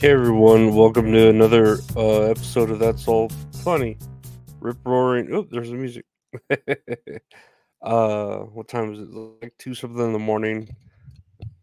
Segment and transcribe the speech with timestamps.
[0.00, 3.30] Hey everyone, welcome to another uh, episode of That's All
[3.64, 3.98] Funny.
[4.60, 5.34] Rip roaring.
[5.34, 6.04] Oh, there's the music.
[7.82, 9.12] uh, what time is it?
[9.12, 10.68] Like two something in the morning.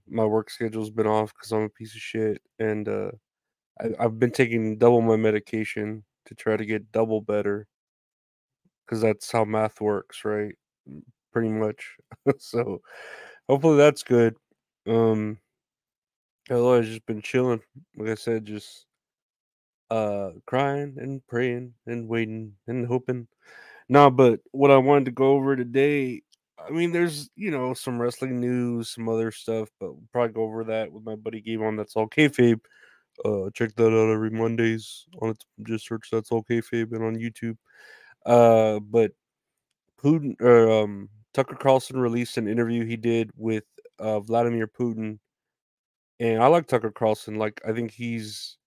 [0.10, 3.12] My work schedule's been off because I'm a piece of shit, and uh,
[3.80, 7.68] I, I've been taking double my medication to try to get double better.
[8.86, 10.56] Because that's how math works, right?
[11.32, 11.96] Pretty much.
[12.40, 12.82] so,
[13.48, 14.36] hopefully that's good.
[14.86, 15.38] Um,
[16.50, 17.62] otherwise, just been chilling.
[17.98, 18.86] Like I said, just
[19.92, 23.28] uh crying and praying and waiting and hoping.
[23.88, 26.24] Nah, but what I wanted to go over today,
[26.58, 30.44] I mean, there's you know some wrestling news, some other stuff, but we'll probably go
[30.44, 32.62] over that with my buddy Gabe on That's All Kayfabe.
[33.24, 35.44] Uh, check that out every Mondays on it.
[35.64, 37.58] Just search That's All Kayfabe and on YouTube.
[38.26, 39.12] Uh, but
[40.02, 43.64] Putin or um Tucker Carlson released an interview he did with
[44.00, 45.20] uh Vladimir Putin,
[46.20, 47.36] and I like Tucker Carlson.
[47.36, 48.58] Like I think he's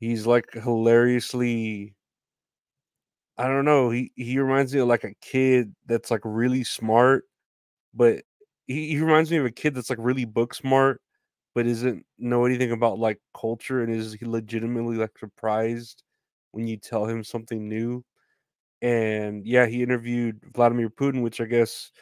[0.00, 1.96] he's like hilariously
[3.36, 3.90] I don't know.
[3.90, 7.24] He he reminds me of like a kid that's like really smart,
[7.94, 8.24] but
[8.66, 11.02] he, he reminds me of a kid that's like really book smart,
[11.54, 16.04] but isn't know anything about like culture and is he legitimately like surprised
[16.52, 18.04] when you tell him something new.
[18.82, 21.92] And yeah, he interviewed Vladimir Putin, which I guess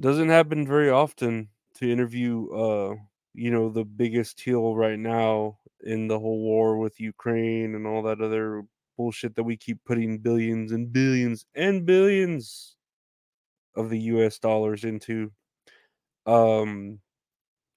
[0.00, 2.94] doesn't happen very often to interview uh
[3.38, 8.02] you know the biggest heel right now in the whole war with Ukraine and all
[8.02, 8.64] that other
[8.96, 12.76] bullshit that we keep putting billions and billions and billions
[13.76, 15.30] of the US dollars into.
[16.26, 17.00] Um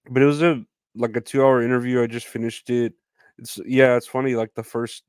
[0.09, 0.63] but it was a
[0.95, 2.01] like a 2-hour interview.
[2.01, 2.93] I just finished it.
[3.37, 5.03] It's yeah, it's funny like the first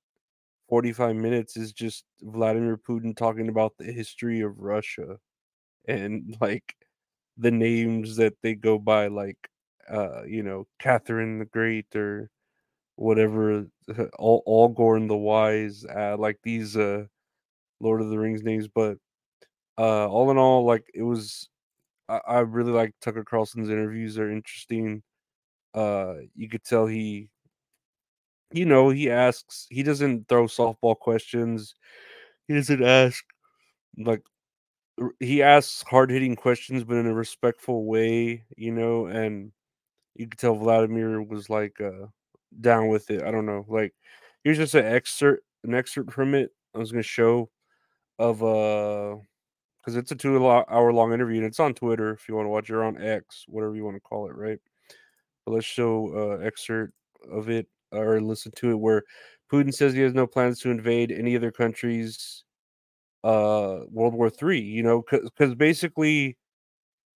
[0.69, 5.19] 45 minutes is just Vladimir Putin talking about the history of Russia
[5.89, 6.77] and like
[7.39, 9.39] the names that they go by like
[9.91, 12.31] uh you know Catherine the Great or
[12.97, 13.67] whatever
[14.19, 17.05] all Algorn the Wise uh like these uh
[17.81, 18.99] Lord of the Rings names but
[19.79, 21.49] uh all in all like it was
[22.09, 25.03] I, I really like Tucker Carlson's interviews they're interesting
[25.75, 27.31] uh you could tell he
[28.53, 31.75] you know he asks he doesn't throw softball questions
[32.49, 33.25] he doesn't ask
[33.99, 34.23] like
[35.21, 39.53] he asks hard-hitting questions but in a respectful way you know and
[40.15, 42.07] you could tell Vladimir was like uh
[42.61, 43.23] down with it.
[43.23, 43.65] I don't know.
[43.69, 43.95] Like
[44.45, 47.51] here's just an excerpt an excerpt from it I was gonna show
[48.19, 49.17] of uh
[49.79, 52.51] because it's a two hour long interview and it's on Twitter if you want to
[52.51, 54.59] watch it or on X, whatever you want to call it, right?
[55.47, 56.95] But let's show uh excerpt
[57.31, 59.03] of it or listen to it where
[59.53, 62.45] Putin says he has no plans to invade any other countries
[63.25, 66.37] uh World War Three, you know, because basically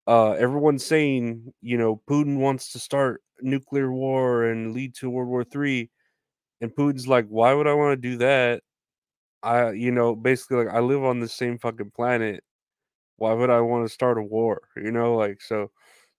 [0.07, 5.29] uh everyone's saying you know putin wants to start nuclear war and lead to world
[5.29, 5.89] war three
[6.61, 8.63] and putin's like why would i want to do that?
[9.43, 12.43] I you know basically like i live on the same fucking planet.
[13.17, 14.61] Why would i want to start a war?
[14.75, 15.69] You know like so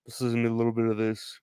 [0.07, 1.39] this is a little bit of this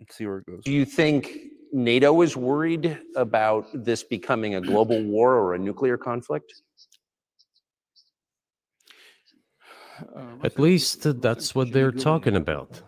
[0.00, 0.64] let's see where it goes.
[0.64, 1.38] Do you think
[1.72, 6.62] NATO is worried about this becoming a global war or a nuclear conflict?
[10.42, 12.82] At least that's what they're talking about.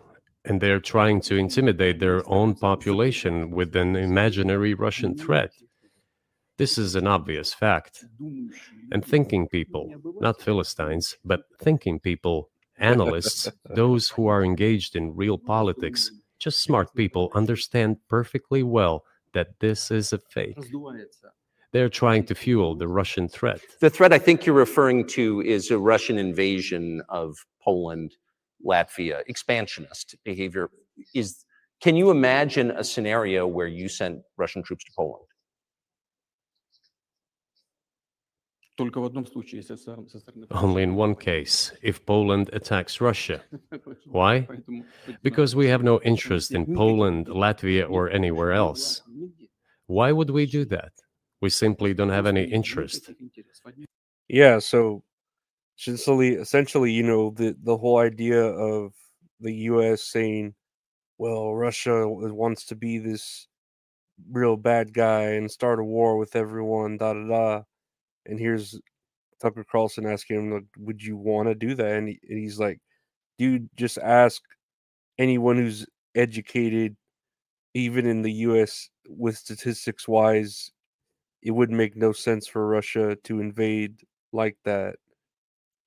[0.45, 5.51] And they're trying to intimidate their own population with an imaginary Russian threat.
[6.57, 8.03] This is an obvious fact.
[8.91, 15.37] And thinking people, not Philistines, but thinking people, analysts, those who are engaged in real
[15.37, 19.03] politics, just smart people, understand perfectly well
[19.33, 20.57] that this is a fake
[21.73, 23.59] they're trying to fuel the Russian threat.
[23.81, 28.15] The threat I think you're referring to is a Russian invasion of Poland,
[28.65, 30.69] Latvia, expansionist behavior.
[31.13, 31.43] Is
[31.81, 35.25] can you imagine a scenario where you sent Russian troops to Poland?
[40.51, 43.41] Only in one case, if Poland attacks Russia.
[44.05, 44.47] Why?
[45.21, 49.03] Because we have no interest in Poland, Latvia, or anywhere else.
[49.85, 50.93] Why would we do that?
[51.43, 53.11] we simply don't have any interest.
[54.29, 55.03] Yeah, so
[55.77, 58.93] essentially, essentially, you know, the the whole idea of
[59.41, 60.03] the U.S.
[60.03, 60.55] saying,
[61.17, 63.47] "Well, Russia wants to be this
[64.31, 67.63] real bad guy and start a war with everyone," da da da,
[68.27, 68.79] and here's
[69.41, 72.59] Tucker Carlson asking him, like, "Would you want to do that?" And, he, and he's
[72.59, 72.79] like,
[73.39, 74.41] "Dude, just ask
[75.19, 75.85] anyone who's
[76.15, 76.95] educated,
[77.75, 78.89] even in the U.S.
[79.09, 80.71] with statistics wise
[81.43, 84.01] it would make no sense for russia to invade
[84.33, 84.95] like that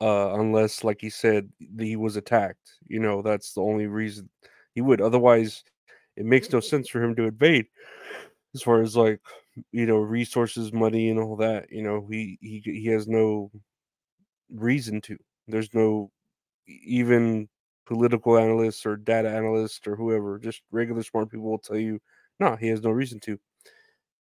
[0.01, 1.49] uh unless like he said
[1.79, 4.29] he was attacked you know that's the only reason
[4.75, 5.65] he would otherwise
[6.17, 7.67] it makes no sense for him to invade
[8.55, 9.21] as far as like
[9.73, 11.71] you know resources, money, and all that.
[11.71, 13.51] You know, he he he has no
[14.51, 15.19] reason to.
[15.49, 16.11] There's no
[16.67, 17.49] even
[17.87, 22.01] political analysts or data analysts or whoever, just regular smart people will tell you,
[22.41, 23.39] no, he has no reason to.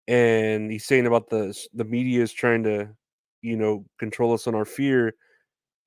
[0.08, 2.90] And he's saying about the the media is trying to,
[3.42, 5.16] you know, control us on our fear.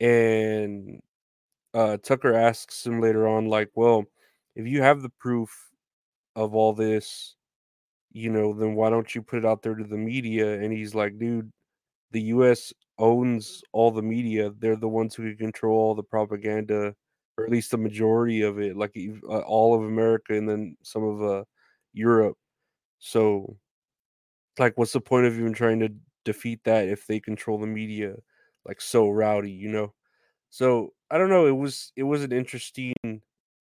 [0.01, 1.01] And
[1.75, 4.05] uh, Tucker asks him later on, like, well,
[4.57, 5.51] if you have the proof
[6.37, 7.37] of all this,
[8.13, 10.61] you know, then why don't you put it out there to the media?
[10.61, 11.53] And he's like, dude,
[12.13, 14.51] the US owns all the media.
[14.59, 16.95] They're the ones who control all the propaganda,
[17.37, 18.97] or at least the majority of it, like
[19.29, 21.45] uh, all of America and then some of uh,
[21.93, 22.37] Europe.
[22.99, 23.57] So,
[24.59, 25.91] like, what's the point of even trying to
[26.25, 28.15] defeat that if they control the media
[28.67, 29.95] like so rowdy, you know?
[30.51, 31.47] So I don't know.
[31.47, 32.95] It was it was an interesting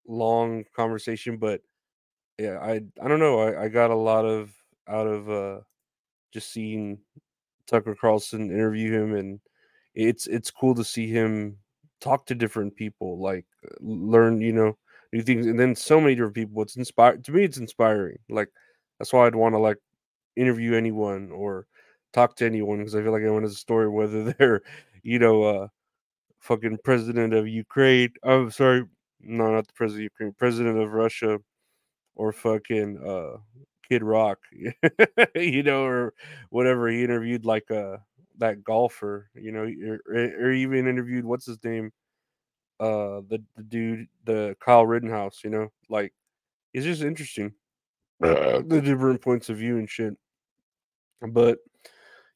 [0.07, 1.61] long conversation, but
[2.39, 3.39] yeah, I I don't know.
[3.39, 4.53] I, I got a lot of
[4.87, 5.59] out of uh
[6.33, 6.99] just seeing
[7.67, 9.39] Tucker Carlson interview him, and
[9.95, 11.57] it's it's cool to see him
[12.01, 14.77] talk to different people, like uh, learn you know
[15.13, 16.61] new things, and then so many different people.
[16.63, 17.43] It's inspired to me.
[17.45, 18.17] It's inspiring.
[18.29, 18.49] Like
[18.99, 19.77] that's why I'd want to like
[20.35, 21.67] interview anyone or
[22.13, 24.61] talk to anyone because I feel like everyone has a story, whether they're
[25.03, 25.67] you know uh
[26.39, 28.13] fucking president of Ukraine.
[28.23, 28.85] I'm sorry,
[29.21, 31.39] no, not the president of Ukraine, president of Russia,
[32.15, 33.37] or fucking uh
[33.89, 34.39] Kid Rock,
[35.35, 36.13] you know, or
[36.49, 36.87] whatever.
[36.89, 37.97] He interviewed like uh
[38.39, 41.91] that golfer, you know, or, or even interviewed what's his name,
[42.79, 46.13] uh the the dude, the Kyle Rittenhouse, you know, like
[46.73, 47.53] it's just interesting
[48.21, 50.15] the different points of view and shit.
[51.21, 51.59] But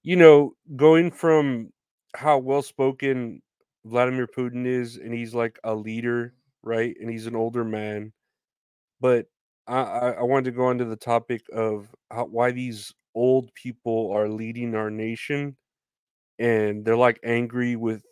[0.04, 1.72] you know, going from
[2.16, 3.42] how well spoken
[3.86, 6.34] Vladimir Putin is, and he's like a leader,
[6.64, 6.96] right?
[7.00, 8.14] And he's an older man.
[9.02, 9.28] But
[9.68, 9.82] I,
[10.20, 14.76] I, wanted to go into the topic of how, why these old people are leading
[14.76, 15.56] our nation,
[16.40, 18.04] and they're like angry with,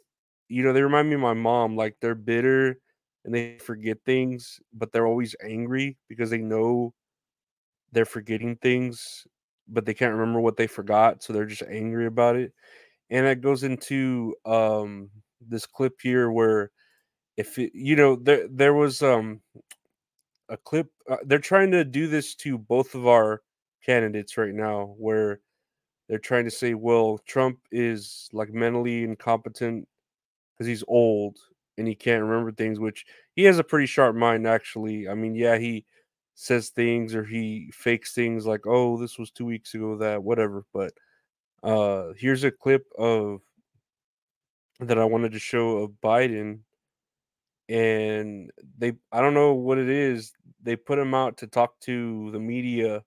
[0.50, 1.76] you know, they remind me of my mom.
[1.76, 2.80] Like they're bitter
[3.26, 6.94] and they forget things, but they're always angry because they know
[7.92, 9.26] they're forgetting things,
[9.70, 12.54] but they can't remember what they forgot, so they're just angry about it.
[13.10, 15.10] And it goes into um
[15.48, 16.72] this clip here where
[17.38, 19.42] if it, you know there there was um
[20.50, 23.42] a clip uh, they're trying to do this to both of our
[23.86, 25.40] candidates right now where
[26.10, 29.88] they're trying to say well Trump is like mentally incompetent
[30.54, 31.38] because he's old
[31.78, 33.06] and he can't remember things which
[33.36, 35.86] he has a pretty sharp mind actually i mean yeah he
[36.40, 40.64] says things or he fakes things like oh this was two weeks ago that whatever
[40.72, 40.94] but
[41.64, 43.42] uh here's a clip of
[44.80, 46.60] that i wanted to show of biden
[47.70, 50.32] and they i don't know what it is
[50.62, 53.04] they put him out to talk to the media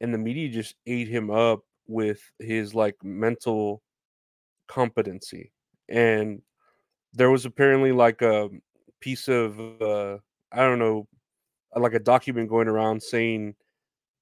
[0.00, 3.82] and the media just ate him up with his like mental
[4.66, 5.52] competency
[5.90, 6.40] and
[7.12, 8.48] there was apparently like a
[9.00, 10.16] piece of uh
[10.52, 11.06] i don't know
[11.76, 13.54] like a document going around saying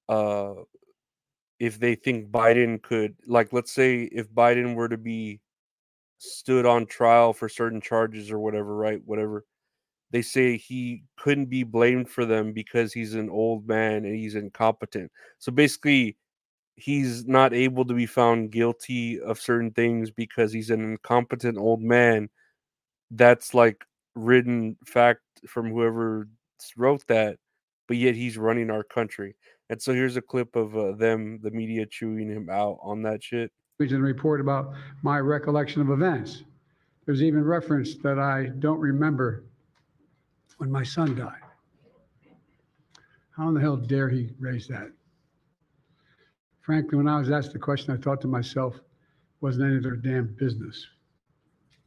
[0.09, 0.53] uh
[1.59, 5.39] if they think biden could like let's say if biden were to be
[6.17, 9.45] stood on trial for certain charges or whatever right whatever
[10.11, 14.35] they say he couldn't be blamed for them because he's an old man and he's
[14.35, 15.11] incompetent.
[15.39, 16.17] So basically
[16.75, 21.81] he's not able to be found guilty of certain things because he's an incompetent old
[21.81, 22.29] man.
[23.11, 23.83] That's like
[24.15, 26.29] written fact from whoever
[26.77, 27.37] wrote that,
[27.87, 29.35] but yet he's running our country.
[29.69, 33.23] And so here's a clip of uh, them, the media chewing him out on that
[33.23, 33.51] shit.
[33.79, 36.43] and report about my recollection of events.
[37.05, 39.45] There's even reference that I don't remember
[40.57, 41.41] when my son died.
[43.35, 44.91] How in the hell dare he raise that?
[46.61, 48.79] Frankly, when I was asked the question, I thought to myself,
[49.41, 50.87] wasn't any of their damn business.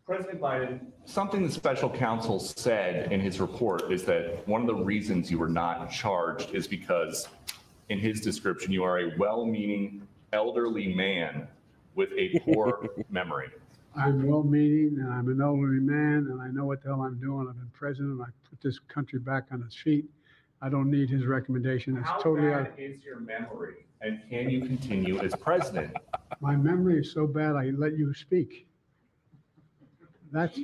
[0.09, 4.75] President Biden, something the special counsel said in his report is that one of the
[4.75, 7.29] reasons you were not charged is because,
[7.91, 11.47] in his description, you are a well-meaning elderly man
[11.95, 13.49] with a poor memory.
[13.95, 17.47] I'm well-meaning and I'm an elderly man and I know what the hell I'm doing.
[17.47, 18.19] I've been president.
[18.23, 20.07] I put this country back on its feet.
[20.63, 21.99] I don't need his recommendation.
[21.99, 23.85] It's How totally, out- bad is your memory?
[24.01, 25.95] And can you continue as president?
[26.41, 28.65] my memory is so bad, I let you speak.
[30.31, 30.61] That's, uh,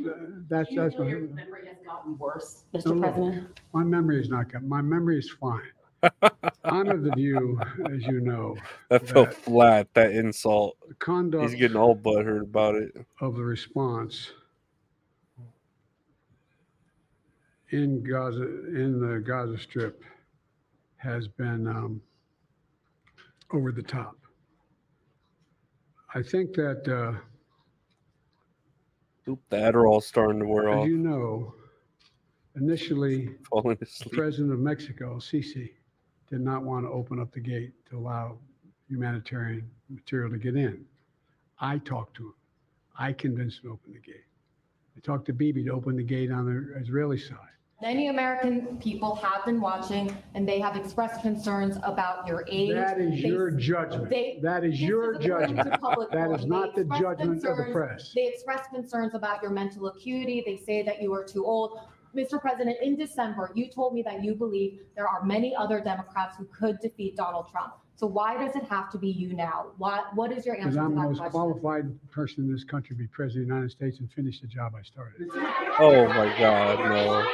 [0.49, 0.95] that's, Do you that's.
[0.95, 2.95] feel what- your memory has gotten worse, Mr.
[2.95, 3.01] no.
[3.01, 3.61] President?
[3.73, 4.63] My memory is not good.
[4.69, 5.61] My memory is fine.
[6.65, 7.59] I'm of the view,
[7.91, 8.57] as you know,
[8.91, 10.77] That fell That- flat, that insult.
[10.87, 12.95] the conduct He's getting all butthurt about it.
[13.23, 14.31] of the response
[17.71, 20.03] in Gaza, in the Gaza Strip
[20.99, 22.01] has been um,
[23.53, 24.17] over the top.
[26.15, 27.19] I think that, uh,
[29.29, 30.87] Oop, the Adderall's starting to wear as off.
[30.89, 31.55] you know,
[32.57, 34.13] initially, Falling the asleep.
[34.13, 35.71] president of Mexico, Sisi,
[36.31, 38.37] did not want to open up the gate to allow
[38.89, 40.85] humanitarian material to get in.
[41.59, 42.35] I talked to him.
[42.99, 44.25] I convinced him to open the gate.
[44.97, 47.39] I talked to Bibi to open the gate on the Israeli side.
[47.83, 52.73] Many American people have been watching and they have expressed concerns about your age.
[52.73, 54.09] That is They- your judgment.
[54.11, 55.81] they- That is This your is according to judgment.
[55.83, 56.49] public That is forum.
[56.49, 58.13] not They the expressed judgment of the concerns- press.
[58.15, 60.43] They express concerns about your mental acuity.
[60.47, 61.79] They say that you are too old.
[62.15, 62.41] Mr.
[62.41, 66.45] President, in December, you told me that you believe there are many other Democrats who
[66.47, 67.75] could defeat Donald Trump.
[67.97, 69.67] So why does it have to be you now?
[69.79, 71.33] What, what is your Because answer to I'm the that most question?
[71.33, 74.47] qualified person in this country to be president of the United States and finish the
[74.47, 75.29] job I started.
[75.79, 77.27] Oh my God, no.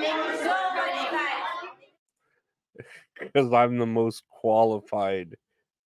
[3.20, 5.36] Because I'm the most qualified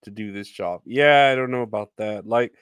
[0.05, 0.83] to do this job.
[0.85, 2.27] Yeah, I don't know about that.
[2.27, 2.53] Like,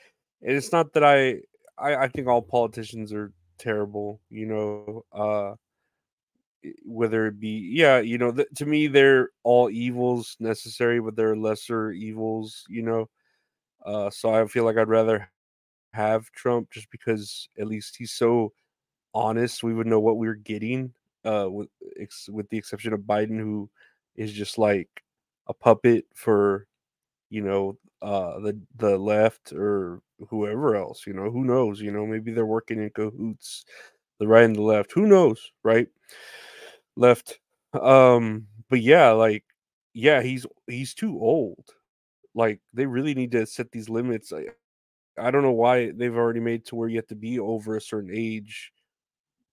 [0.41, 1.41] it's not that I,
[1.79, 4.21] I, I think all politicians are terrible.
[4.31, 5.55] You know, uh,
[6.85, 11.37] whether it be yeah, you know, th- to me they're all evils necessary, but they're
[11.37, 12.65] lesser evils.
[12.69, 13.11] You know,
[13.85, 15.31] uh, so I feel like I'd rather
[15.93, 18.53] have Trump just because at least he's so
[19.15, 19.63] honest.
[19.63, 20.95] We would know what we we're getting.
[21.25, 21.69] Uh, with
[22.01, 23.71] ex- with the exception of Biden, who
[24.17, 24.89] is just like
[25.49, 26.67] a puppet for
[27.31, 32.07] you know uh the the left or whoever else you know who knows you know
[32.07, 33.65] maybe they're working in cahoots
[34.19, 35.89] the right and the left who knows right?
[36.97, 37.39] Left
[37.75, 39.45] um but yeah like
[39.95, 41.65] yeah he's he's too old.
[42.35, 44.47] Like they really need to set these limits i
[45.19, 47.81] i don't know why they've already made to where you have to be over a
[47.81, 48.73] certain age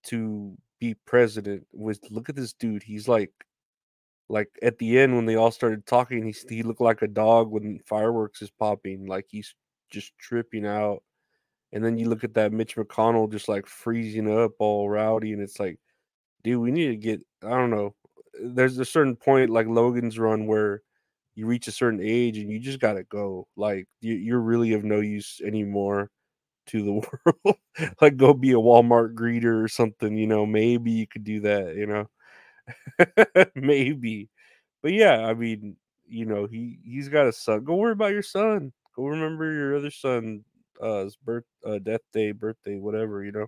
[0.05, 3.31] to be president with look at this dude he's like
[4.29, 7.50] like at the end when they all started talking he, he looked like a dog
[7.51, 9.55] when fireworks is popping like he's
[9.89, 11.03] just tripping out.
[11.71, 15.41] And then you look at that mitch mcconnell just like freezing up all rowdy and
[15.41, 15.77] it's like
[16.43, 17.93] dude we need to get i don't know
[18.41, 20.81] there's a certain point like logan's run where
[21.36, 24.83] you reach a certain age and you just gotta go like you, you're really of
[24.83, 26.09] no use anymore
[26.69, 26.93] to the
[27.45, 27.57] world
[28.01, 31.75] like go be a walmart greeter or something you know maybe you could do that
[31.75, 32.07] you know?
[33.55, 34.29] Maybe.
[34.83, 38.23] But yeah i mean you know he he's got a son go worry about your
[38.23, 40.43] son go remember your other son
[40.81, 43.47] uh his birth uh death day birthday whatever you know?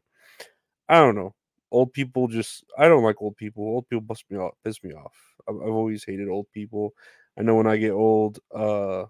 [0.90, 1.36] I don't know.
[1.72, 4.94] Old people just i don't like old people old people piss me off piss me
[4.94, 5.13] off.
[5.50, 6.94] I've, I've always hated old people.
[7.38, 9.04] I know when i get old uh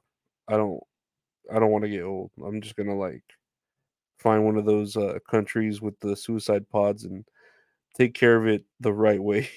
[0.48, 0.80] i don't
[1.54, 2.32] i don't want to get old.
[2.46, 3.24] I'm just gonna like
[4.22, 7.26] find one of those uh countries with the suicide pods and
[7.98, 9.50] take care of it the right way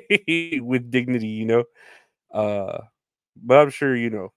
[0.60, 1.64] with dignity you know?
[2.32, 2.78] Uh
[3.42, 4.32] but i'm sure you know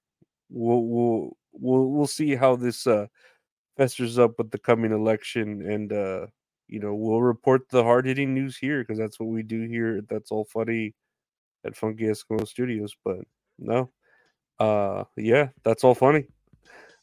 [0.50, 3.08] we'll we'll we'll, we'll see how this uh
[3.78, 6.28] festers up with the coming election and uh
[6.68, 10.02] you know we'll report the hard-hitting news here because that's what we do here.
[10.10, 10.94] That's all funny
[11.66, 13.20] at funky eskimo studios but
[13.60, 13.90] no.
[14.60, 16.26] Uh yeah that's all funny.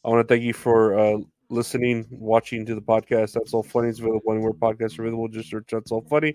[0.05, 1.19] I want to thank you for uh
[1.51, 3.33] listening watching to the podcast.
[3.33, 3.89] That's all funny.
[3.89, 5.29] It's available anywhere podcasts are available.
[5.29, 6.33] Just search that's all funny.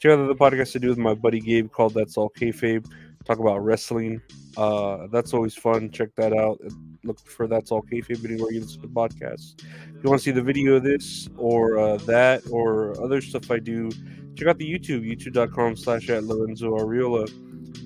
[0.00, 2.90] Check out the podcast i do with my buddy gabe called that's all kayfabe.
[3.24, 4.20] Talk about wrestling.
[4.56, 5.90] Uh that's always fun.
[5.90, 6.58] Check that out.
[7.04, 9.62] Look for that's all kayfabe anywhere you listen to podcasts.
[9.62, 13.50] If you want to see the video of this or uh, that or other stuff
[13.50, 13.90] i do
[14.34, 17.30] check out the youtube youtube.com slash at lorenzo ariola.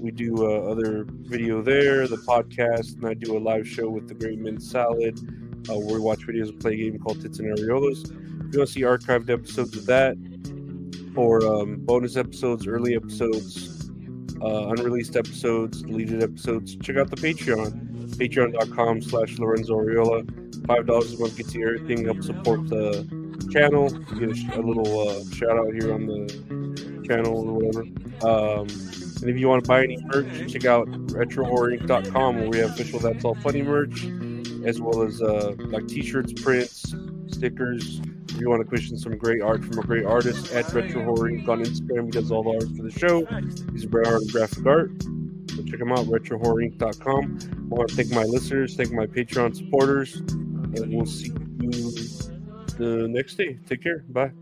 [0.00, 4.08] We do uh, other video there the podcast and i do a live show with
[4.08, 5.18] the great men salad
[5.70, 8.04] uh, where we watch videos and play a game called tits and areolas.
[8.04, 10.16] If you want to see archived episodes of that
[11.16, 13.90] or um, bonus episodes early episodes
[14.40, 17.86] uh, unreleased episodes deleted episodes check out the patreon.
[18.16, 23.06] Patreon.com slash lorenzo ariola five dollars a month gets you everything help support the
[23.52, 23.90] channel.
[24.14, 27.82] You get a, a little uh, shout out here on the channel or whatever.
[28.26, 28.68] Um,
[29.20, 32.98] and if you want to buy any merch check out retrohorrorinc.com where we have official
[33.00, 34.04] that's all funny merch
[34.64, 36.94] as well as uh, like t-shirts prints
[37.28, 38.00] stickers.
[38.28, 41.30] If you want to commission some great art from a great artist at retro horror
[41.30, 41.48] Inc.
[41.48, 43.24] on instagram he does all the art for the show.
[43.72, 44.90] He's a art and graphic art.
[45.50, 47.38] So check him out retrohorrorinc.com
[47.72, 51.92] i want to thank my listeners thank my patreon supporters and we'll see you
[52.78, 53.58] the next day.
[53.66, 54.04] Take care.
[54.08, 54.32] Bye